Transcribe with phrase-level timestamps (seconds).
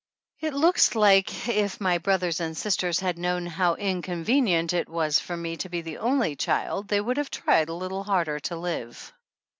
[0.39, 5.37] It looks like if my brothers and sisters had known how inconvenient it was for
[5.37, 9.13] me to be the only child they would have tried a little harder to live.